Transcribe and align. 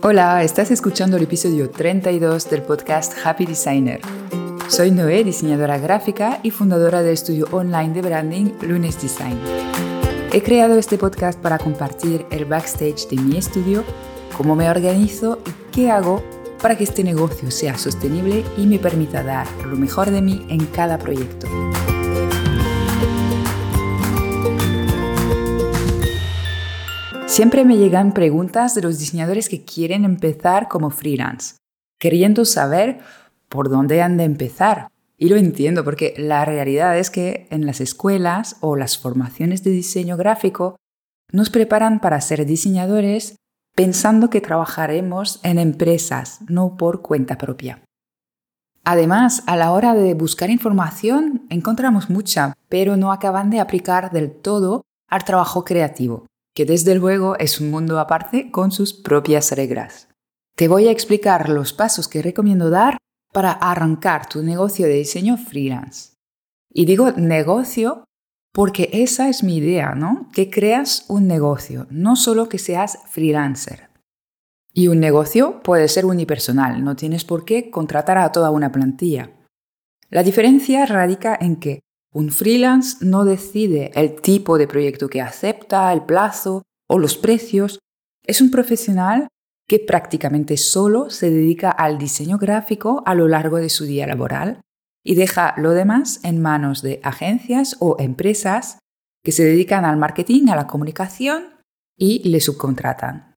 Hola, 0.00 0.44
estás 0.44 0.70
escuchando 0.70 1.16
el 1.16 1.24
episodio 1.24 1.70
32 1.70 2.48
del 2.48 2.62
podcast 2.62 3.14
Happy 3.24 3.46
Designer. 3.46 4.00
Soy 4.68 4.92
Noé, 4.92 5.24
diseñadora 5.24 5.78
gráfica 5.78 6.38
y 6.44 6.52
fundadora 6.52 7.02
del 7.02 7.14
estudio 7.14 7.48
online 7.50 7.94
de 7.94 8.02
branding 8.02 8.52
Lunes 8.62 9.02
Design. 9.02 9.36
He 10.32 10.40
creado 10.40 10.78
este 10.78 10.98
podcast 10.98 11.40
para 11.40 11.58
compartir 11.58 12.24
el 12.30 12.44
backstage 12.44 13.08
de 13.08 13.16
mi 13.16 13.38
estudio, 13.38 13.82
cómo 14.36 14.54
me 14.54 14.70
organizo 14.70 15.40
y 15.44 15.72
qué 15.72 15.90
hago 15.90 16.22
para 16.62 16.78
que 16.78 16.84
este 16.84 17.02
negocio 17.02 17.50
sea 17.50 17.76
sostenible 17.76 18.44
y 18.56 18.66
me 18.66 18.78
permita 18.78 19.24
dar 19.24 19.48
lo 19.66 19.74
mejor 19.74 20.12
de 20.12 20.22
mí 20.22 20.46
en 20.48 20.64
cada 20.66 20.98
proyecto. 20.98 21.48
Siempre 27.38 27.64
me 27.64 27.76
llegan 27.76 28.14
preguntas 28.14 28.74
de 28.74 28.82
los 28.82 28.98
diseñadores 28.98 29.48
que 29.48 29.64
quieren 29.64 30.04
empezar 30.04 30.66
como 30.66 30.90
freelance, 30.90 31.54
queriendo 31.96 32.44
saber 32.44 32.98
por 33.48 33.70
dónde 33.70 34.02
han 34.02 34.16
de 34.16 34.24
empezar. 34.24 34.88
Y 35.16 35.28
lo 35.28 35.36
entiendo 35.36 35.84
porque 35.84 36.14
la 36.18 36.44
realidad 36.44 36.98
es 36.98 37.10
que 37.10 37.46
en 37.52 37.64
las 37.64 37.80
escuelas 37.80 38.56
o 38.60 38.74
las 38.74 38.98
formaciones 38.98 39.62
de 39.62 39.70
diseño 39.70 40.16
gráfico 40.16 40.74
nos 41.30 41.48
preparan 41.48 42.00
para 42.00 42.20
ser 42.20 42.44
diseñadores 42.44 43.36
pensando 43.76 44.30
que 44.30 44.40
trabajaremos 44.40 45.38
en 45.44 45.60
empresas, 45.60 46.40
no 46.48 46.76
por 46.76 47.02
cuenta 47.02 47.38
propia. 47.38 47.84
Además, 48.82 49.44
a 49.46 49.54
la 49.54 49.70
hora 49.70 49.94
de 49.94 50.14
buscar 50.14 50.50
información 50.50 51.46
encontramos 51.50 52.10
mucha, 52.10 52.54
pero 52.68 52.96
no 52.96 53.12
acaban 53.12 53.48
de 53.48 53.60
aplicar 53.60 54.10
del 54.10 54.32
todo 54.32 54.82
al 55.08 55.22
trabajo 55.22 55.64
creativo, 55.64 56.26
que 56.58 56.64
desde 56.64 56.96
luego 56.96 57.38
es 57.38 57.60
un 57.60 57.70
mundo 57.70 58.00
aparte 58.00 58.50
con 58.50 58.72
sus 58.72 58.92
propias 58.92 59.52
reglas. 59.52 60.08
Te 60.56 60.66
voy 60.66 60.88
a 60.88 60.90
explicar 60.90 61.50
los 61.50 61.72
pasos 61.72 62.08
que 62.08 62.20
recomiendo 62.20 62.68
dar 62.68 62.96
para 63.32 63.52
arrancar 63.52 64.28
tu 64.28 64.42
negocio 64.42 64.88
de 64.88 64.94
diseño 64.94 65.36
freelance. 65.36 66.14
Y 66.68 66.84
digo 66.84 67.12
negocio 67.12 68.02
porque 68.52 68.90
esa 68.92 69.28
es 69.28 69.44
mi 69.44 69.58
idea, 69.58 69.94
¿no? 69.94 70.28
Que 70.32 70.50
creas 70.50 71.04
un 71.06 71.28
negocio, 71.28 71.86
no 71.90 72.16
solo 72.16 72.48
que 72.48 72.58
seas 72.58 72.98
freelancer. 73.08 73.90
Y 74.74 74.88
un 74.88 74.98
negocio 74.98 75.62
puede 75.62 75.86
ser 75.86 76.06
unipersonal, 76.06 76.82
no 76.82 76.96
tienes 76.96 77.24
por 77.24 77.44
qué 77.44 77.70
contratar 77.70 78.18
a 78.18 78.32
toda 78.32 78.50
una 78.50 78.72
plantilla. 78.72 79.30
La 80.10 80.24
diferencia 80.24 80.86
radica 80.86 81.38
en 81.40 81.54
que 81.54 81.82
un 82.18 82.32
freelance 82.32 82.96
no 83.00 83.24
decide 83.24 83.92
el 83.94 84.20
tipo 84.20 84.58
de 84.58 84.66
proyecto 84.66 85.08
que 85.08 85.22
acepta, 85.22 85.92
el 85.92 86.02
plazo 86.02 86.64
o 86.88 86.98
los 86.98 87.16
precios. 87.16 87.78
Es 88.24 88.40
un 88.40 88.50
profesional 88.50 89.28
que 89.68 89.78
prácticamente 89.78 90.56
solo 90.56 91.10
se 91.10 91.30
dedica 91.30 91.70
al 91.70 91.96
diseño 91.96 92.36
gráfico 92.36 93.04
a 93.06 93.14
lo 93.14 93.28
largo 93.28 93.58
de 93.58 93.68
su 93.68 93.84
día 93.84 94.08
laboral 94.08 94.60
y 95.04 95.14
deja 95.14 95.54
lo 95.58 95.70
demás 95.70 96.18
en 96.24 96.42
manos 96.42 96.82
de 96.82 96.98
agencias 97.04 97.76
o 97.78 97.94
empresas 98.00 98.80
que 99.22 99.30
se 99.30 99.44
dedican 99.44 99.84
al 99.84 99.96
marketing, 99.96 100.48
a 100.48 100.56
la 100.56 100.66
comunicación 100.66 101.60
y 101.96 102.28
le 102.28 102.40
subcontratan. 102.40 103.36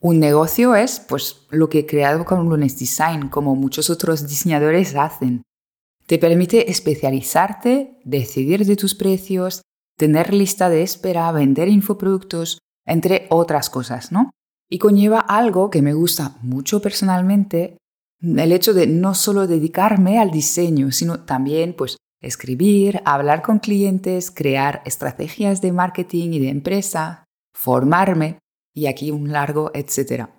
Un 0.00 0.18
negocio 0.18 0.74
es 0.76 0.98
pues 0.98 1.46
lo 1.50 1.68
que 1.68 1.80
he 1.80 1.86
creado 1.86 2.24
con 2.24 2.48
Lunes 2.48 2.78
Design, 2.78 3.28
como 3.28 3.54
muchos 3.54 3.90
otros 3.90 4.26
diseñadores 4.26 4.96
hacen. 4.96 5.42
Te 6.06 6.18
permite 6.18 6.70
especializarte, 6.70 7.98
decidir 8.04 8.66
de 8.66 8.76
tus 8.76 8.94
precios, 8.94 9.62
tener 9.96 10.34
lista 10.34 10.68
de 10.68 10.82
espera, 10.82 11.30
vender 11.32 11.68
infoproductos, 11.68 12.58
entre 12.86 13.26
otras 13.30 13.70
cosas, 13.70 14.12
¿no? 14.12 14.30
Y 14.68 14.78
conlleva 14.78 15.20
algo 15.20 15.70
que 15.70 15.82
me 15.82 15.94
gusta 15.94 16.36
mucho 16.42 16.80
personalmente, 16.80 17.76
el 18.20 18.52
hecho 18.52 18.74
de 18.74 18.86
no 18.86 19.14
solo 19.14 19.46
dedicarme 19.46 20.18
al 20.18 20.30
diseño, 20.30 20.92
sino 20.92 21.20
también 21.20 21.74
pues 21.74 21.96
escribir, 22.20 23.02
hablar 23.04 23.42
con 23.42 23.58
clientes, 23.58 24.30
crear 24.30 24.82
estrategias 24.86 25.60
de 25.60 25.72
marketing 25.72 26.32
y 26.32 26.38
de 26.38 26.48
empresa, 26.48 27.24
formarme 27.52 28.38
y 28.74 28.86
aquí 28.86 29.10
un 29.10 29.32
largo 29.32 29.70
etcétera. 29.74 30.30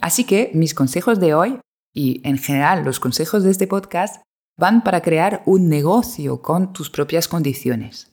Así 0.00 0.24
que 0.24 0.50
mis 0.54 0.72
consejos 0.72 1.20
de 1.20 1.34
hoy 1.34 1.60
y 1.92 2.26
en 2.26 2.38
general 2.38 2.84
los 2.84 3.00
consejos 3.00 3.42
de 3.42 3.50
este 3.50 3.66
podcast 3.66 4.22
van 4.56 4.82
para 4.82 5.00
crear 5.00 5.42
un 5.46 5.68
negocio 5.68 6.42
con 6.42 6.72
tus 6.72 6.90
propias 6.90 7.28
condiciones. 7.28 8.10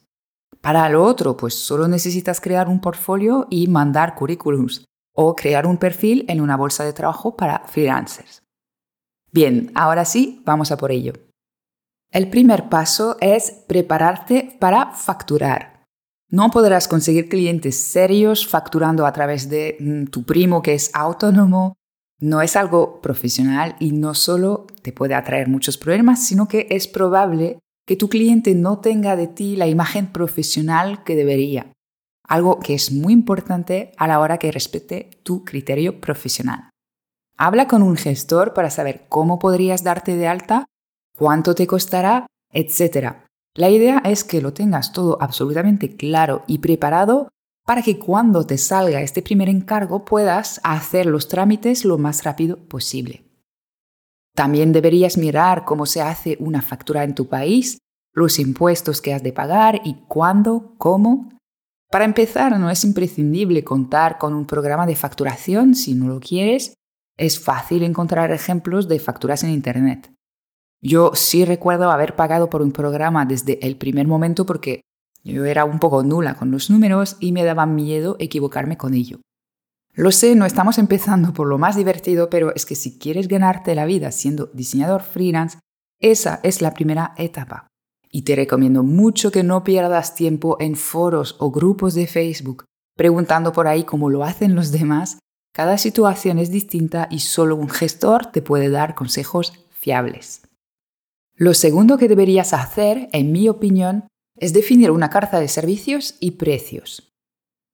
Para 0.61 0.89
lo 0.89 1.03
otro, 1.03 1.37
pues 1.37 1.53
solo 1.53 1.87
necesitas 1.87 2.41
crear 2.41 2.67
un 2.67 2.81
portfolio 2.81 3.47
y 3.49 3.67
mandar 3.67 4.15
currículums 4.15 4.85
o 5.15 5.35
crear 5.35 5.65
un 5.65 5.77
perfil 5.77 6.25
en 6.27 6.41
una 6.41 6.57
bolsa 6.57 6.83
de 6.83 6.93
trabajo 6.93 7.35
para 7.35 7.59
freelancers. 7.67 8.43
Bien, 9.31 9.71
ahora 9.75 10.05
sí, 10.05 10.41
vamos 10.45 10.71
a 10.71 10.77
por 10.77 10.91
ello. 10.91 11.13
El 12.11 12.29
primer 12.29 12.69
paso 12.69 13.17
es 13.19 13.51
prepararte 13.67 14.57
para 14.59 14.93
facturar. 14.93 15.85
No 16.29 16.49
podrás 16.49 16.87
conseguir 16.87 17.29
clientes 17.29 17.81
serios 17.81 18.47
facturando 18.47 19.05
a 19.05 19.13
través 19.13 19.49
de 19.49 19.77
mm, 19.79 20.05
tu 20.05 20.23
primo 20.23 20.61
que 20.61 20.73
es 20.73 20.91
autónomo. 20.93 21.75
No 22.19 22.41
es 22.41 22.55
algo 22.55 22.99
profesional 23.01 23.75
y 23.79 23.91
no 23.91 24.15
solo 24.15 24.65
te 24.81 24.91
puede 24.91 25.13
atraer 25.13 25.47
muchos 25.49 25.77
problemas, 25.77 26.25
sino 26.25 26.47
que 26.47 26.67
es 26.71 26.87
probable 26.87 27.59
que 27.85 27.95
tu 27.95 28.09
cliente 28.09 28.55
no 28.55 28.79
tenga 28.79 29.15
de 29.15 29.27
ti 29.27 29.55
la 29.55 29.67
imagen 29.67 30.07
profesional 30.07 31.03
que 31.03 31.15
debería. 31.15 31.71
Algo 32.27 32.59
que 32.59 32.73
es 32.73 32.91
muy 32.91 33.13
importante 33.13 33.91
a 33.97 34.07
la 34.07 34.19
hora 34.19 34.39
que 34.39 34.51
respete 34.51 35.21
tu 35.23 35.45
criterio 35.45 36.01
profesional. 36.01 36.71
Habla 37.37 37.67
con 37.67 37.83
un 37.83 37.95
gestor 37.95 38.53
para 38.53 38.71
saber 38.71 39.05
cómo 39.09 39.37
podrías 39.37 39.83
darte 39.83 40.15
de 40.15 40.27
alta, 40.27 40.65
cuánto 41.15 41.53
te 41.53 41.67
costará, 41.67 42.25
etc. 42.51 43.17
La 43.53 43.69
idea 43.69 44.01
es 44.03 44.23
que 44.23 44.41
lo 44.41 44.53
tengas 44.53 44.91
todo 44.91 45.17
absolutamente 45.21 45.95
claro 45.95 46.43
y 46.47 46.57
preparado 46.57 47.29
para 47.67 47.81
que 47.81 47.99
cuando 47.99 48.45
te 48.45 48.57
salga 48.57 49.01
este 49.01 49.21
primer 49.21 49.49
encargo 49.49 50.05
puedas 50.05 50.61
hacer 50.63 51.05
los 51.05 51.27
trámites 51.27 51.83
lo 51.83 51.97
más 51.97 52.23
rápido 52.23 52.55
posible. 52.55 53.25
También 54.33 54.71
deberías 54.71 55.17
mirar 55.17 55.65
cómo 55.65 55.85
se 55.85 56.01
hace 56.01 56.37
una 56.39 56.61
factura 56.61 57.03
en 57.03 57.13
tu 57.13 57.27
país, 57.27 57.79
los 58.13 58.39
impuestos 58.39 59.01
que 59.01 59.13
has 59.13 59.21
de 59.21 59.33
pagar 59.33 59.81
y 59.83 59.95
cuándo, 60.07 60.75
cómo. 60.77 61.27
Para 61.91 62.05
empezar, 62.05 62.57
no 62.57 62.69
es 62.69 62.85
imprescindible 62.85 63.65
contar 63.65 64.17
con 64.17 64.33
un 64.33 64.47
programa 64.47 64.85
de 64.87 64.95
facturación 64.95 65.75
si 65.75 65.93
no 65.93 66.07
lo 66.07 66.21
quieres, 66.21 66.73
es 67.17 67.37
fácil 67.37 67.83
encontrar 67.83 68.31
ejemplos 68.31 68.87
de 68.87 68.99
facturas 68.99 69.43
en 69.43 69.49
Internet. 69.49 70.09
Yo 70.81 71.11
sí 71.15 71.43
recuerdo 71.43 71.91
haber 71.91 72.15
pagado 72.15 72.49
por 72.49 72.61
un 72.61 72.71
programa 72.71 73.25
desde 73.25 73.59
el 73.65 73.75
primer 73.75 74.07
momento 74.07 74.45
porque 74.45 74.81
yo 75.33 75.45
era 75.45 75.65
un 75.65 75.79
poco 75.79 76.03
nula 76.03 76.35
con 76.35 76.51
los 76.51 76.69
números 76.69 77.17
y 77.19 77.31
me 77.31 77.43
daba 77.43 77.65
miedo 77.65 78.15
equivocarme 78.19 78.77
con 78.77 78.93
ello. 78.93 79.19
Lo 79.93 80.11
sé, 80.11 80.35
no 80.35 80.45
estamos 80.45 80.77
empezando 80.77 81.33
por 81.33 81.47
lo 81.47 81.57
más 81.57 81.75
divertido, 81.75 82.29
pero 82.29 82.53
es 82.55 82.65
que 82.65 82.75
si 82.75 82.99
quieres 82.99 83.27
ganarte 83.27 83.73
la 83.75 83.85
vida 83.85 84.11
siendo 84.11 84.47
diseñador 84.53 85.01
freelance, 85.01 85.59
esa 85.99 86.39
es 86.43 86.61
la 86.61 86.73
primera 86.73 87.13
etapa. 87.17 87.67
Y 88.11 88.21
te 88.21 88.35
recomiendo 88.35 88.83
mucho 88.83 89.31
que 89.31 89.43
no 89.43 89.63
pierdas 89.63 90.15
tiempo 90.15 90.57
en 90.59 90.75
foros 90.75 91.35
o 91.39 91.51
grupos 91.51 91.93
de 91.93 92.07
Facebook 92.07 92.65
preguntando 92.95 93.53
por 93.53 93.67
ahí 93.67 93.83
cómo 93.83 94.09
lo 94.09 94.23
hacen 94.23 94.55
los 94.55 94.71
demás 94.71 95.19
cada 95.57 95.79
situación 95.79 96.37
es 96.37 96.51
distinta 96.51 97.07
y 97.09 97.17
solo 97.17 97.55
un 97.55 97.69
gestor 97.69 98.27
te 98.27 98.43
puede 98.43 98.69
dar 98.69 98.93
consejos 98.93 99.53
fiables. 99.71 100.43
Lo 101.33 101.55
segundo 101.55 101.97
que 101.97 102.07
deberías 102.07 102.53
hacer, 102.53 103.09
en 103.11 103.31
mi 103.31 103.49
opinión, 103.49 104.07
es 104.39 104.53
definir 104.53 104.91
una 104.91 105.09
carta 105.09 105.39
de 105.39 105.47
servicios 105.47 106.15
y 106.19 106.31
precios. 106.31 107.13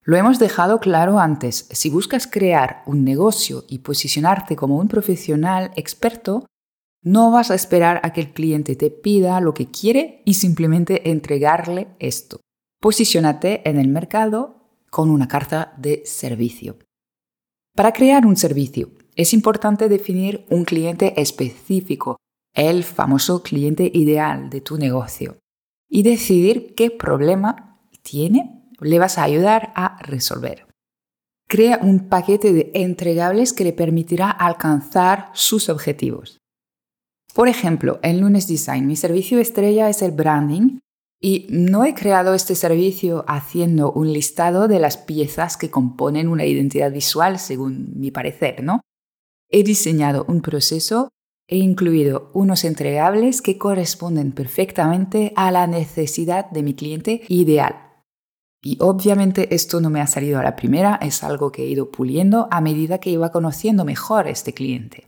Lo 0.06 0.18
hemos 0.18 0.38
dejado 0.38 0.80
claro 0.80 1.20
antes, 1.20 1.68
si 1.72 1.90
buscas 1.90 2.28
crear 2.28 2.84
un 2.86 3.06
negocio 3.06 3.64
y 3.70 3.80
posicionarte 3.80 4.56
como 4.56 4.78
un 4.78 4.90
profesional 4.90 5.72
experto, 5.76 6.46
no 7.02 7.32
vas 7.32 7.52
a 7.52 7.56
esperar 7.56 8.02
a 8.04 8.12
que 8.12 8.22
el 8.22 8.34
cliente 8.34 8.76
te 8.76 8.90
pida 8.90 9.40
lo 9.40 9.54
que 9.54 9.72
quiere 9.72 10.22
y 10.26 10.36
simplemente 10.36 11.10
entregarle 11.10 11.88
esto. 12.00 12.40
Posiciónate 12.82 13.68
en 13.70 13.78
el 13.78 13.88
mercado 13.88 14.64
con 14.90 15.10
una 15.10 15.28
carta 15.28 15.74
de 15.78 16.02
servicio. 16.06 16.78
Para 17.76 17.94
crear 17.94 18.26
un 18.26 18.36
servicio 18.36 18.92
es 19.16 19.34
importante 19.34 19.90
definir 19.90 20.46
un 20.50 20.66
cliente 20.66 21.20
específico, 21.20 22.18
el 22.54 22.84
famoso 22.84 23.42
cliente 23.42 23.90
ideal 23.94 24.50
de 24.50 24.62
tu 24.62 24.78
negocio, 24.78 25.38
y 25.94 26.02
decidir 26.02 26.74
qué 26.74 26.90
problema 26.90 27.80
tiene 28.02 28.64
le 28.80 28.98
vas 28.98 29.20
a 29.20 29.24
ayudar 29.24 29.72
a 29.76 30.00
resolver. 30.02 30.66
Crea 31.48 31.78
un 31.84 32.10
paquete 32.10 32.52
de 32.52 32.72
entregables 32.74 33.54
que 33.54 33.64
le 33.64 33.74
permitirá 33.74 34.32
alcanzar 34.32 35.30
sus 35.34 35.70
objetivos. 35.70 36.40
Por 37.36 37.48
ejemplo, 37.48 38.00
en 38.02 38.22
Lunes 38.22 38.48
Design 38.48 38.88
mi 38.88 38.96
servicio 38.96 39.38
estrella 39.38 39.88
es 39.88 40.02
el 40.02 40.12
branding 40.12 40.80
Y 41.22 41.46
no 41.50 41.86
he 41.86 41.94
creado 41.94 42.34
este 42.34 42.56
servicio 42.56 43.24
haciendo 43.28 43.92
un 43.92 44.12
listado 44.12 44.68
de 44.68 44.80
las 44.80 44.98
piezas 44.98 45.58
que 45.58 45.70
componen 45.70 46.28
una 46.28 46.44
identidad 46.44 46.92
visual, 46.92 47.38
según 47.38 47.94
mi 47.96 48.10
parecer, 48.10 48.64
¿no? 48.64 48.82
He 49.48 49.64
diseñado 49.64 50.26
un 50.28 50.42
proceso 50.42 51.10
e 51.48 51.58
incluido 51.58 52.30
unos 52.34 52.64
entregables 52.64 53.42
que 53.42 53.58
corresponden 53.58 54.32
perfectamente 54.32 55.34
a 55.36 55.52
la 55.52 55.68
necesidad 55.68 56.50
de 56.50 56.64
mi 56.64 56.74
cliente 56.74 57.22
ideal. 57.28 57.76
Y 58.62 58.78
obviamente 58.80 59.54
esto 59.54 59.82
no 59.82 59.90
me 59.90 60.00
ha 60.00 60.08
salido 60.08 60.40
a 60.40 60.44
la 60.44 60.56
primera, 60.56 60.98
es 61.02 61.22
algo 61.24 61.52
que 61.52 61.64
he 61.64 61.68
ido 61.68 61.92
puliendo 61.92 62.48
a 62.50 62.62
medida 62.62 63.00
que 63.00 63.10
iba 63.10 63.32
conociendo 63.32 63.84
mejor 63.84 64.28
a 64.28 64.30
este 64.30 64.54
cliente. 64.54 65.08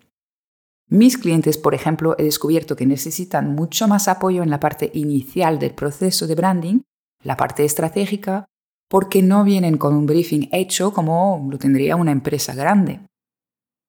Mis 0.90 1.18
clientes, 1.18 1.58
por 1.58 1.74
ejemplo, 1.74 2.16
he 2.20 2.24
descubierto 2.24 2.76
que 2.76 2.86
necesitan 2.86 3.56
mucho 3.56 3.88
más 3.88 4.08
apoyo 4.08 4.44
en 4.44 4.50
la 4.50 4.60
parte 4.60 4.92
inicial 4.94 5.58
del 5.58 5.74
proceso 5.74 6.28
de 6.28 6.36
branding, 6.36 6.82
la 7.24 7.38
parte 7.38 7.64
estratégica, 7.64 8.46
porque 8.90 9.24
no 9.24 9.44
vienen 9.44 9.78
con 9.78 9.96
un 9.96 10.06
briefing 10.06 10.50
hecho 10.52 10.94
como 10.94 11.48
lo 11.50 11.58
tendría 11.58 11.96
una 11.96 12.12
empresa 12.12 12.54
grande. 12.54 13.00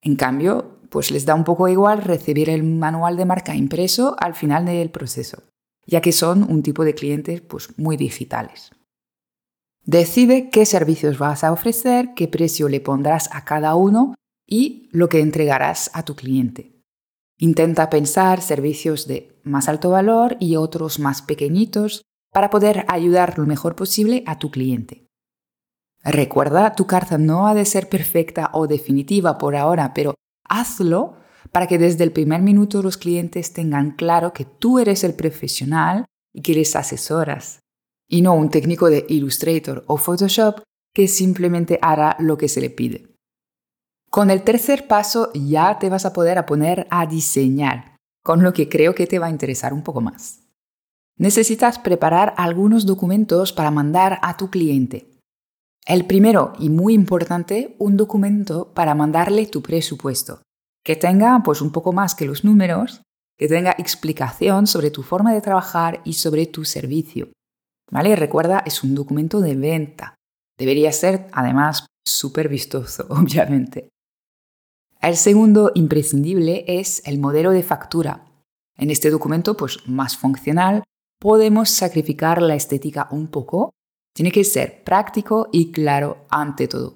En 0.01 0.17
cambio, 0.17 0.76
pues 0.91 1.11
les 1.11 1.27
da 1.27 1.35
un 1.35 1.45
poco 1.45 1.69
igual 1.69 2.03
recibir 2.03 2.51
el 2.51 2.63
manual 2.63 3.17
de 3.17 3.25
marca 3.25 3.55
impreso 3.55 4.17
al 4.19 4.35
final 4.35 4.67
del 4.67 4.91
proceso, 4.91 5.43
ya 5.87 6.01
que 6.01 6.13
son 6.13 6.43
un 6.51 6.63
tipo 6.63 6.85
de 6.85 6.95
clientes 6.95 7.41
pues, 7.41 7.77
muy 7.79 7.97
digitales. 7.97 8.71
Decide 9.85 10.51
qué 10.51 10.67
servicios 10.67 11.19
vas 11.19 11.45
a 11.45 11.53
ofrecer, 11.53 12.15
qué 12.17 12.27
precio 12.27 12.69
le 12.69 12.81
pondrás 12.81 13.29
a 13.33 13.45
cada 13.45 13.77
uno 13.77 14.15
y 14.47 14.89
lo 14.91 15.09
que 15.09 15.21
entregarás 15.21 15.91
a 15.95 16.05
tu 16.05 16.17
cliente. 16.17 16.83
Intenta 17.39 17.91
pensar 17.91 18.41
servicios 18.41 19.07
de 19.07 19.41
más 19.45 19.69
alto 19.69 19.91
valor 19.91 20.37
y 20.41 20.57
otros 20.57 20.99
más 20.99 21.23
pequeñitos 21.23 22.03
para 22.33 22.51
poder 22.51 22.85
ayudar 22.89 23.39
lo 23.39 23.47
mejor 23.47 23.77
posible 23.77 24.25
a 24.27 24.39
tu 24.39 24.51
cliente. 24.51 25.07
Recuerda, 26.03 26.75
tu 26.75 26.87
carta 26.87 27.19
no 27.19 27.47
ha 27.47 27.55
de 27.55 27.65
ser 27.65 27.89
perfecta 27.89 28.51
o 28.53 28.67
definitiva 28.67 29.39
por 29.39 29.57
ahora, 29.57 29.93
pero 29.93 30.15
hazlo 30.49 31.17
para 31.53 31.67
que 31.67 31.79
desde 31.79 32.05
el 32.05 32.13
primer 32.13 32.43
minuto 32.43 32.83
los 32.83 32.97
clientes 32.97 33.53
tengan 33.53 33.93
claro 33.93 34.33
que 34.33 34.45
tú 34.45 34.79
eres 34.79 35.05
el 35.05 35.15
profesional 35.15 36.05
y 36.35 36.43
que 36.43 36.55
les 36.55 36.77
asesoras 36.77 37.61
y 38.09 38.23
no 38.23 38.35
un 38.35 38.51
técnico 38.51 38.89
de 38.89 39.05
Illustrator 39.09 39.85
o 39.87 39.97
Photoshop 39.97 40.61
que 40.95 41.09
simplemente 41.09 41.79
hará 41.83 42.17
lo 42.21 42.39
que 42.39 42.49
se 42.49 42.61
le 42.61 42.71
pide. 42.71 43.15
Con 44.11 44.31
el 44.31 44.43
tercer 44.43 44.87
paso 44.87 45.31
ya 45.35 45.79
te 45.79 45.91
vas 45.91 46.07
a 46.07 46.13
poder 46.13 46.45
poner 46.47 46.87
a 46.91 47.07
diseñar, 47.07 47.97
con 48.23 48.43
lo 48.43 48.53
que 48.53 48.69
creo 48.69 48.95
que 48.95 49.07
te 49.07 49.19
va 49.19 49.27
a 49.27 49.31
interesar 49.31 49.75
un 49.75 49.83
poco 49.83 50.01
más. 50.01 50.41
Necesitas 51.19 51.79
preparar 51.79 52.35
algunos 52.37 52.87
documentos 52.87 53.53
para 53.53 53.71
mandar 53.71 54.19
a 54.23 54.37
tu 54.37 54.51
cliente. 54.51 55.16
El 55.87 56.05
primero 56.05 56.53
y 56.59 56.69
muy 56.69 56.95
importante, 56.95 57.77
un 57.79 57.97
documento 57.97 58.75
para 58.75 58.97
mandarle 58.97 59.47
tu 59.47 59.63
presupuesto, 59.63 60.43
que 60.85 60.97
tenga 60.97 61.41
pues 61.45 61.61
un 61.61 61.71
poco 61.71 61.93
más 61.93 62.17
que 62.17 62.27
los 62.27 62.45
números, 62.45 63.03
que 63.39 63.47
tenga 63.47 63.71
explicación 63.79 64.67
sobre 64.67 64.91
tu 64.91 65.05
forma 65.05 65.33
de 65.33 65.41
trabajar 65.41 66.01
y 66.05 66.15
sobre 66.15 66.47
tu 66.47 66.65
servicio. 66.65 67.29
¿Vale? 67.89 68.17
Recuerda, 68.17 68.65
es 68.67 68.83
un 68.83 68.97
documento 68.97 69.41
de 69.41 69.55
venta. 69.55 70.17
Debería 70.59 70.91
ser, 70.91 71.29
además, 71.33 71.87
súper 72.05 72.49
vistoso, 72.49 73.07
obviamente. 73.11 73.91
El 75.01 75.17
segundo 75.17 75.71
imprescindible 75.77 76.65
es 76.67 77.01
el 77.07 77.21
modelo 77.21 77.53
de 77.53 77.63
factura. 77.63 78.27
En 78.77 78.91
este 78.91 79.11
documento, 79.11 79.57
pues 79.57 79.87
más 79.87 80.17
funcional, 80.17 80.83
podemos 81.21 81.71
sacrificar 81.71 82.43
la 82.43 82.57
estética 82.57 83.07
un 83.13 83.29
poco. 83.29 83.71
Tiene 84.17 84.33
que 84.33 84.45
ser 84.45 84.83
práctico 84.83 85.51
y 85.53 85.73
claro 85.73 86.25
ante 86.31 86.69
todo. 86.69 86.95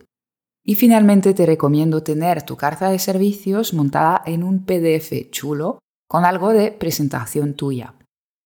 Y 0.64 0.76
finalmente 0.76 1.34
te 1.34 1.44
recomiendo 1.44 2.02
tener 2.02 2.44
tu 2.44 2.56
carta 2.56 2.88
de 2.88 2.99
servicios 2.99 3.75
montada 3.75 4.22
en 4.25 4.43
un 4.43 4.64
PDF 4.64 5.28
chulo 5.31 5.81
con 6.08 6.25
algo 6.25 6.55
de 6.55 6.72
presentación 6.72 7.52
tuya. 7.52 7.94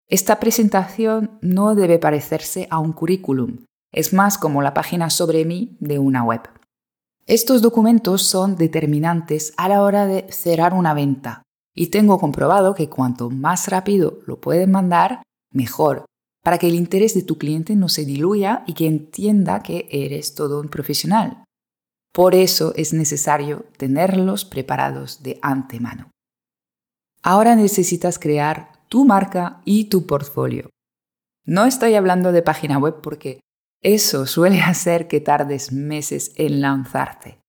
Esta 0.07 0.39
presentación 0.39 1.39
no 1.41 1.73
debe 1.73 1.97
parecerse 1.97 2.67
a 2.69 2.77
un 2.77 2.93
currículum, 2.93 3.65
es 3.91 4.13
más 4.13 4.37
como 4.37 4.61
la 4.61 4.75
página 4.75 5.09
sobre 5.09 5.43
mí 5.43 5.75
de 5.79 5.97
una 5.97 6.23
web. 6.23 6.41
Estos 7.25 7.63
documentos 7.63 8.21
son 8.21 8.57
determinantes 8.57 9.55
a 9.57 9.69
la 9.69 9.81
hora 9.81 10.05
de 10.05 10.31
cerrar 10.31 10.75
una 10.75 10.93
venta 10.93 11.41
y 11.73 11.87
tengo 11.87 12.19
comprobado 12.19 12.75
que 12.75 12.89
cuanto 12.89 13.31
más 13.31 13.69
rápido 13.69 14.19
lo 14.27 14.39
pueden 14.39 14.69
mandar, 14.69 15.23
mejor, 15.51 16.05
para 16.43 16.57
que 16.57 16.67
el 16.67 16.75
interés 16.75 17.13
de 17.13 17.23
tu 17.23 17.37
cliente 17.37 17.75
no 17.75 17.89
se 17.89 18.05
diluya 18.05 18.63
y 18.65 18.73
que 18.73 18.87
entienda 18.87 19.61
que 19.61 19.87
eres 19.91 20.33
todo 20.35 20.59
un 20.59 20.69
profesional. 20.69 21.43
Por 22.13 22.35
eso 22.35 22.73
es 22.75 22.93
necesario 22.93 23.65
tenerlos 23.77 24.43
preparados 24.43 25.23
de 25.23 25.39
antemano. 25.41 26.11
Ahora 27.23 27.55
necesitas 27.55 28.19
crear 28.19 28.71
tu 28.89 29.05
marca 29.05 29.61
y 29.63 29.85
tu 29.85 30.05
portfolio. 30.05 30.69
No 31.45 31.65
estoy 31.65 31.95
hablando 31.95 32.31
de 32.31 32.41
página 32.41 32.77
web 32.77 33.01
porque 33.01 33.39
eso 33.81 34.25
suele 34.25 34.61
hacer 34.61 35.07
que 35.07 35.21
tardes 35.21 35.71
meses 35.71 36.33
en 36.35 36.61
lanzarte. 36.61 37.39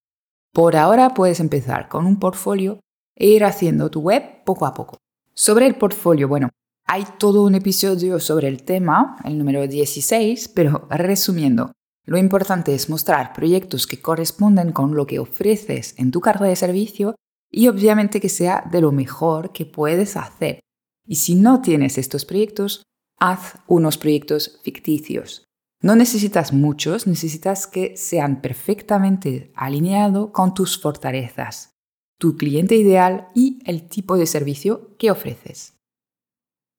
Por 0.53 0.77
ahora 0.77 1.15
puedes 1.15 1.41
empezar 1.41 1.89
con 1.89 2.05
un 2.05 2.19
portfolio 2.19 2.81
e 3.17 3.27
ir 3.29 3.44
haciendo 3.44 3.91
tu 3.91 4.00
web 4.00 4.44
poco 4.44 4.67
a 4.67 4.75
poco. 4.75 4.99
Sobre 5.35 5.67
el 5.67 5.77
portfolio, 5.77 6.29
bueno, 6.29 6.50
hay 6.93 7.06
todo 7.19 7.44
un 7.44 7.55
episodio 7.55 8.21
sobre 8.21 8.49
el 8.49 8.65
tema, 8.65 9.17
el 9.25 9.39
número 9.39 9.67
16, 9.67 10.49
pero 10.49 10.87
resumiendo, 10.91 11.73
lo 12.05 12.19
importante 12.19 12.75
es 12.75 12.91
mostrar 12.91 13.33
proyectos 13.33 13.87
que 13.87 14.03
corresponden 14.03 14.73
con 14.73 14.94
lo 14.94 15.06
que 15.06 15.19
ofreces 15.19 15.94
en 15.97 16.11
tu 16.11 16.21
carta 16.21 16.44
de 16.44 16.55
servicio 16.55 17.15
y 17.50 17.69
obviamente 17.69 18.21
que 18.21 18.29
sea 18.29 18.69
de 18.71 18.83
lo 18.83 18.93
mejor 18.93 19.53
que 19.53 19.65
puedes 19.65 20.19
hacer 20.19 20.61
y 21.09 21.15
si 21.15 21.35
no 21.35 21.62
tienes 21.62 21.97
estos 21.97 22.27
proyectos, 22.27 22.83
haz 23.19 23.55
unos 23.67 23.97
proyectos 23.97 24.61
ficticios. 24.62 25.47
No 25.81 25.97
necesitas 25.97 26.53
muchos, 26.53 27.06
necesitas 27.06 27.67
que 27.67 27.97
sean 27.97 28.43
perfectamente 28.43 29.50
alineados 29.56 30.29
con 30.33 30.53
tus 30.53 30.79
fortalezas, 30.79 31.71
tu 32.19 32.37
cliente 32.37 32.77
ideal 32.77 33.29
y 33.35 33.61
el 33.65 33.89
tipo 33.89 34.19
de 34.19 34.27
servicio 34.27 34.94
que 34.99 35.11
ofreces. 35.11 35.71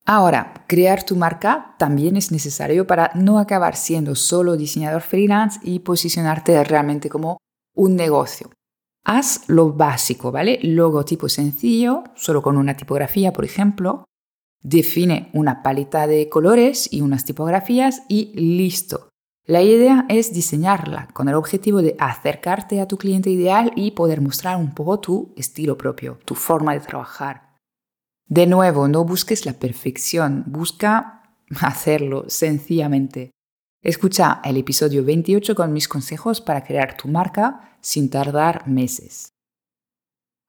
Ahora, 0.06 0.66
crear 0.68 1.04
tu 1.04 1.16
marca 1.16 1.76
también 1.80 2.18
es 2.18 2.32
necesario 2.32 2.86
para 2.86 3.12
no 3.16 3.40
acabar 3.40 3.76
siendo 3.76 4.16
solo 4.16 4.58
diseñador 4.58 5.02
freelance 5.02 5.60
y 5.64 5.80
posicionarte 5.80 6.64
realmente 6.64 7.10
como 7.10 7.38
un 7.74 7.96
negocio. 7.96 8.52
Haz 9.06 9.48
lo 9.48 9.74
básico, 9.74 10.32
¿vale? 10.32 10.60
Logotipo 10.62 11.30
sencillo, 11.30 12.04
solo 12.16 12.42
con 12.42 12.58
una 12.58 12.76
tipografía, 12.76 13.34
por 13.34 13.46
ejemplo, 13.46 14.06
Define 14.64 15.30
una 15.34 15.62
paleta 15.62 16.08
de 16.08 16.30
colores 16.30 16.88
y 16.90 17.02
unas 17.02 17.26
tipografías 17.26 18.04
y 18.08 18.32
listo. 18.34 19.10
La 19.46 19.62
idea 19.62 20.06
es 20.08 20.34
diseñarla 20.34 21.10
con 21.14 21.28
el 21.28 21.36
objetivo 21.36 21.82
de 21.82 21.98
acercarte 22.00 22.80
a 22.80 22.88
tu 22.88 22.98
cliente 22.98 23.30
ideal 23.30 23.74
y 23.76 23.92
poder 23.92 24.22
mostrar 24.22 24.56
un 24.56 24.74
poco 24.74 25.02
tu 25.02 25.34
estilo 25.36 25.78
propio, 25.78 26.18
tu 26.24 26.34
forma 26.34 26.74
de 26.74 26.80
trabajar. 26.80 27.53
De 28.36 28.48
nuevo, 28.48 28.88
no 28.88 29.06
busques 29.06 29.46
la 29.46 29.54
perfección, 29.54 30.44
busca 30.48 31.22
hacerlo 31.62 32.26
sencillamente. 32.30 33.30
Escucha 33.84 34.42
el 34.44 34.58
episodio 34.58 35.06
28 35.06 35.54
con 35.54 35.72
mis 35.72 35.88
consejos 35.88 36.42
para 36.42 36.64
crear 36.64 36.98
tu 36.98 37.08
marca 37.10 37.78
sin 37.80 38.10
tardar 38.10 38.68
meses. 38.68 39.34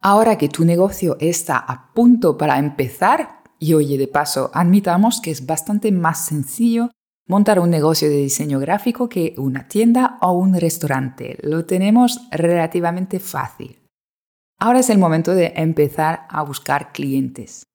Ahora 0.01 0.39
que 0.39 0.49
tu 0.49 0.65
negocio 0.65 1.19
está 1.21 1.59
a 1.59 1.93
punto 1.93 2.39
para 2.39 2.59
empezar, 2.59 3.43
y 3.59 3.75
oye, 3.75 3.99
de 3.99 4.09
paso, 4.09 4.51
admitamos 4.55 5.21
que 5.21 5.31
es 5.31 5.45
bastante 5.45 5.93
más 5.93 6.25
sencillo 6.25 6.91
montar 7.29 7.61
un 7.61 7.69
negocio 7.69 8.09
de 8.09 8.17
diseño 8.17 8.61
gráfico 8.61 9.11
que 9.11 9.35
una 9.37 9.69
tienda 9.69 10.17
o 10.23 10.33
un 10.33 10.59
restaurante. 10.59 11.37
Lo 11.43 11.67
tenemos 11.67 12.29
relativamente 12.31 13.21
fácil. 13.21 13.79
Ahora 14.59 14.79
es 14.79 14.89
el 14.89 14.97
momento 14.97 15.35
de 15.35 15.53
empezar 15.55 16.27
a 16.31 16.43
buscar 16.45 16.91
clientes. 16.91 17.67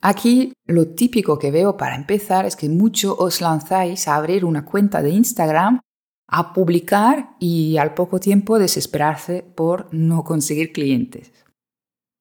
Aquí 0.00 0.52
lo 0.66 0.88
típico 0.88 1.38
que 1.38 1.50
veo 1.50 1.76
para 1.76 1.96
empezar 1.96 2.46
es 2.46 2.54
que 2.54 2.68
muchos 2.68 3.16
os 3.18 3.40
lanzáis 3.40 4.06
a 4.06 4.14
abrir 4.14 4.44
una 4.44 4.64
cuenta 4.64 5.02
de 5.02 5.10
Instagram, 5.10 5.80
a 6.28 6.52
publicar 6.52 7.36
y 7.40 7.78
al 7.78 7.94
poco 7.94 8.20
tiempo 8.20 8.58
desesperarse 8.58 9.42
por 9.42 9.88
no 9.92 10.22
conseguir 10.22 10.72
clientes. 10.72 11.32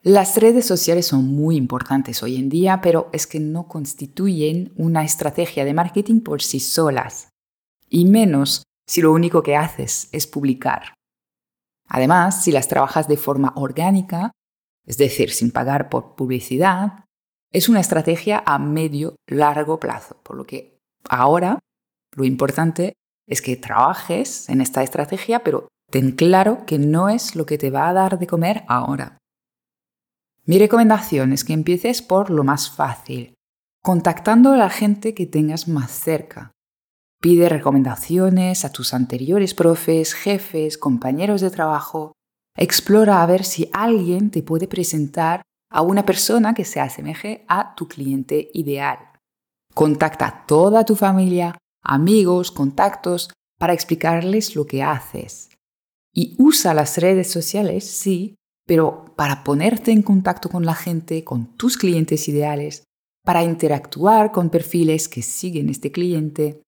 Las 0.01 0.38
redes 0.38 0.65
sociales 0.65 1.05
son 1.05 1.25
muy 1.25 1.55
importantes 1.55 2.24
hoy 2.24 2.38
en 2.38 2.50
día, 2.50 2.79
pero 2.81 3.10
es 3.12 3.27
que 3.27 3.39
no 3.39 3.67
constituyen 3.67 4.72
una 4.77 5.03
estrategia 5.03 5.65
de 5.65 5.74
marketing 5.74 6.22
por 6.22 6.41
sí 6.41 6.60
solas, 6.60 7.29
y 7.89 8.05
menos 8.05 8.63
si 8.88 9.01
lo 9.01 9.12
único 9.12 9.43
que 9.43 9.55
haces 9.55 10.07
es 10.13 10.25
publicar. 10.25 10.93
Además, 11.89 12.43
si 12.43 12.51
las 12.51 12.67
trabajas 12.67 13.07
de 13.07 13.17
forma 13.17 13.53
orgánica, 13.55 14.31
es 14.86 14.98
decir, 14.98 15.31
sin 15.31 15.51
pagar 15.51 15.89
por 15.89 16.15
publicidad, 16.15 17.06
es 17.51 17.69
una 17.69 17.79
estrategia 17.79 18.43
a 18.45 18.59
medio 18.59 19.15
largo 19.27 19.79
plazo, 19.79 20.17
por 20.23 20.35
lo 20.35 20.45
que 20.45 20.77
Ahora, 21.09 21.59
lo 22.15 22.25
importante 22.25 22.93
es 23.27 23.41
que 23.41 23.55
trabajes 23.55 24.49
en 24.49 24.61
esta 24.61 24.83
estrategia, 24.83 25.43
pero 25.43 25.67
ten 25.91 26.11
claro 26.11 26.65
que 26.65 26.79
no 26.79 27.09
es 27.09 27.35
lo 27.35 27.45
que 27.45 27.57
te 27.57 27.69
va 27.69 27.89
a 27.89 27.93
dar 27.93 28.19
de 28.19 28.27
comer 28.27 28.63
ahora. 28.67 29.17
Mi 30.45 30.59
recomendación 30.59 31.33
es 31.33 31.43
que 31.43 31.53
empieces 31.53 32.01
por 32.01 32.29
lo 32.29 32.43
más 32.43 32.69
fácil, 32.69 33.33
contactando 33.83 34.53
a 34.53 34.57
la 34.57 34.69
gente 34.69 35.13
que 35.13 35.25
tengas 35.25 35.67
más 35.67 35.91
cerca. 35.91 36.51
Pide 37.21 37.49
recomendaciones 37.49 38.63
a 38.63 38.71
tus 38.71 38.93
anteriores 38.93 39.53
profes, 39.53 40.13
jefes, 40.13 40.77
compañeros 40.77 41.41
de 41.41 41.49
trabajo. 41.49 42.13
Explora 42.55 43.21
a 43.21 43.25
ver 43.25 43.43
si 43.43 43.69
alguien 43.73 44.29
te 44.29 44.43
puede 44.43 44.67
presentar 44.67 45.41
a 45.69 45.81
una 45.81 46.05
persona 46.05 46.53
que 46.53 46.65
se 46.65 46.79
asemeje 46.79 47.45
a 47.47 47.75
tu 47.75 47.88
cliente 47.88 48.50
ideal. 48.53 49.00
Contacta 49.74 50.27
a 50.27 50.45
toda 50.45 50.86
tu 50.86 50.95
familia, 50.95 51.57
amigos, 51.83 52.51
contactos, 52.51 53.29
para 53.59 53.74
explicarles 53.74 54.55
lo 54.55 54.65
que 54.65 54.83
haces. 54.83 55.50
Y 56.13 56.36
usa 56.39 56.74
las 56.74 56.97
redes 56.97 57.29
sociales, 57.29 57.86
sí, 57.86 58.36
pero 58.65 59.05
para 59.15 59.43
ponerte 59.43 59.91
en 59.91 60.01
contacto 60.01 60.50
con 60.50 60.65
la 60.65 60.75
gente, 60.75 61.24
con 61.24 61.55
tus 61.57 61.77
clientes 61.77 62.27
ideales, 62.27 62.83
para 63.24 63.43
interactuar 63.43 64.31
con 64.31 64.50
perfiles 64.50 65.07
que 65.07 65.21
siguen 65.21 65.69
este 65.69 65.91
cliente. 65.91 66.62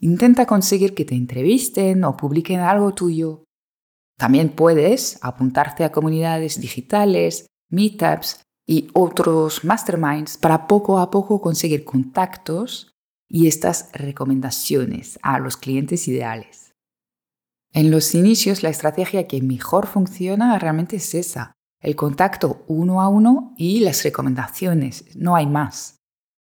Intenta 0.00 0.46
conseguir 0.46 0.94
que 0.94 1.04
te 1.04 1.14
entrevisten 1.14 2.04
o 2.04 2.16
publiquen 2.16 2.60
algo 2.60 2.94
tuyo. 2.94 3.44
También 4.18 4.50
puedes 4.50 5.18
apuntarte 5.22 5.84
a 5.84 5.92
comunidades 5.92 6.60
digitales, 6.60 7.46
meetups 7.70 8.42
y 8.66 8.88
otros 8.92 9.64
masterminds 9.64 10.36
para 10.36 10.66
poco 10.66 10.98
a 10.98 11.10
poco 11.10 11.40
conseguir 11.40 11.84
contactos 11.84 12.92
y 13.28 13.46
estas 13.46 13.90
recomendaciones 13.92 15.18
a 15.22 15.38
los 15.38 15.56
clientes 15.56 16.06
ideales. 16.08 16.74
En 17.72 17.90
los 17.90 18.14
inicios 18.14 18.62
la 18.62 18.68
estrategia 18.68 19.28
que 19.28 19.40
mejor 19.40 19.86
funciona 19.86 20.58
realmente 20.58 20.96
es 20.96 21.14
esa, 21.14 21.52
el 21.80 21.96
contacto 21.96 22.64
uno 22.66 23.00
a 23.00 23.08
uno 23.08 23.54
y 23.56 23.80
las 23.80 24.02
recomendaciones, 24.02 25.04
no 25.16 25.36
hay 25.36 25.46
más. 25.46 25.96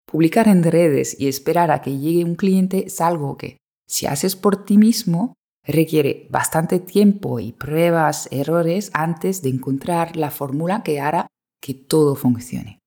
Publicar 0.05 0.47
en 0.47 0.63
redes 0.63 1.15
y 1.19 1.27
esperar 1.27 1.71
a 1.71 1.81
que 1.81 1.97
llegue 1.97 2.25
un 2.25 2.35
cliente 2.35 2.87
es 2.87 2.99
algo 2.99 3.37
que, 3.37 3.57
si 3.87 4.07
haces 4.07 4.35
por 4.35 4.65
ti 4.65 4.77
mismo, 4.77 5.35
requiere 5.71 6.27
bastante 6.29 6.79
tiempo 6.79 7.39
y 7.39 7.51
pruebas, 7.51 8.27
errores 8.31 8.91
antes 8.93 9.41
de 9.41 9.49
encontrar 9.49 10.15
la 10.15 10.31
fórmula 10.31 10.83
que 10.83 10.99
hará 10.99 11.27
que 11.61 11.73
todo 11.73 12.15
funcione. 12.15 12.79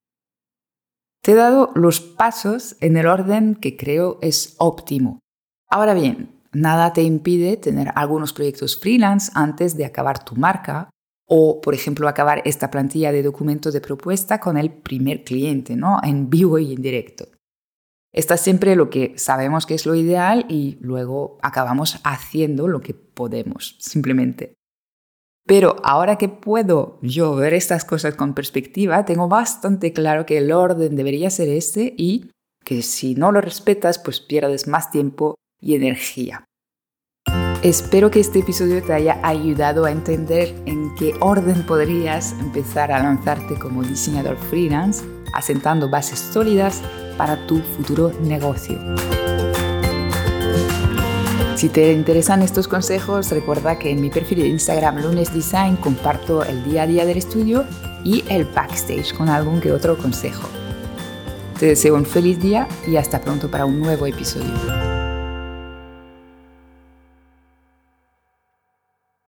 Te 1.23 1.33
he 1.33 1.35
dado 1.37 1.71
los 1.75 2.01
pasos 2.01 2.77
en 2.81 2.97
el 2.97 3.07
orden 3.07 3.55
que 3.55 3.77
creo 3.77 4.19
es 4.23 4.57
óptimo. 4.59 5.21
Ahora 5.69 5.95
bien, 5.95 6.41
nada 6.53 6.93
te 6.93 7.03
impide 7.03 7.57
tener 7.57 7.93
algunos 7.95 8.33
proyectos 8.33 8.79
freelance 8.79 9.31
antes 9.35 9.77
de 9.77 9.85
acabar 9.85 10.25
tu 10.25 10.35
marca 10.35 10.91
o, 11.29 11.61
por 11.61 11.75
ejemplo, 11.75 12.09
acabar 12.09 12.43
esta 12.45 12.71
plantilla 12.71 13.13
de 13.13 13.23
documentos 13.23 13.73
de 13.73 13.81
propuesta 13.81 14.41
con 14.41 14.59
el 14.59 14.73
primer 14.73 15.23
cliente, 15.23 15.77
¿no? 15.77 16.01
En 16.03 16.29
vivo 16.29 16.59
y 16.59 16.75
en 16.75 16.83
directo. 16.83 17.27
Está 18.13 18.37
siempre 18.37 18.77
lo 18.77 18.91
que 18.91 19.15
sabemos 19.17 19.65
que 19.65 19.75
es 19.75 19.87
lo 19.87 19.95
ideal 19.95 20.45
y 20.49 20.77
luego 20.81 21.39
acabamos 21.41 21.99
haciendo 22.05 22.69
lo 22.69 22.81
que 22.81 22.93
podemos, 22.93 23.77
simplemente. 23.81 24.55
Pero 25.47 25.77
ahora 25.83 26.17
que 26.17 26.29
puedo 26.29 26.99
yo 27.03 27.35
ver 27.35 27.55
estas 27.55 27.85
cosas 27.85 28.15
con 28.15 28.35
perspectiva, 28.35 29.05
tengo 29.05 29.29
bastante 29.29 29.93
claro 29.93 30.27
que 30.27 30.39
el 30.39 30.53
orden 30.53 30.95
debería 30.95 31.31
ser 31.31 31.49
este 31.49 31.95
y 31.97 32.31
que 32.65 32.83
si 32.83 33.15
no 33.15 33.33
lo 33.33 33.41
respetas, 33.41 33.99
pues 33.99 34.21
pierdes 34.21 34.69
más 34.69 34.91
tiempo 34.91 35.37
y 35.61 35.75
energía. 35.75 36.45
Espero 37.63 38.11
que 38.11 38.21
este 38.21 38.41
episodio 38.41 38.83
te 38.83 38.93
haya 38.93 39.21
ayudado 39.23 39.85
a 39.85 39.91
entender 39.91 40.55
en 40.67 40.95
qué 40.97 41.15
orden 41.21 41.65
podrías 41.65 42.33
empezar 42.33 42.93
a 42.93 43.03
lanzarte 43.03 43.55
como 43.59 43.83
diseñador 43.83 44.37
freelance, 44.37 45.05
asentando 45.33 45.89
bases 45.89 46.19
sólidas 46.19 46.83
para 47.17 47.47
tu 47.47 47.59
futuro 47.59 48.13
negocio. 48.23 48.79
Si 51.57 51.69
te 51.69 51.93
interesan 51.93 52.43
estos 52.43 52.67
consejos, 52.67 53.31
recuerda 53.31 53.79
que 53.79 53.91
en 53.91 54.01
mi 54.01 54.11
perfil 54.11 54.41
de 54.41 54.49
Instagram 54.49 55.01
Lunes 55.01 55.33
Design 55.33 55.77
comparto 55.77 56.43
el 56.43 56.65
día 56.65 56.83
a 56.83 56.87
día 56.87 57.07
del 57.07 57.19
estudio 57.19 57.65
y 58.03 58.25
el 58.29 58.45
backstage 58.45 59.15
con 59.15 59.29
algún 59.29 59.61
que 59.61 59.71
otro 59.71 59.97
consejo. 59.97 60.49
Te 61.61 61.67
deseo 61.67 61.95
un 61.95 62.05
feliz 62.05 62.41
día 62.41 62.67
y 62.87 62.97
hasta 62.97 63.21
pronto 63.21 63.49
para 63.49 63.65
un 63.65 63.79
nuevo 63.79 64.07
episodio. 64.07 64.92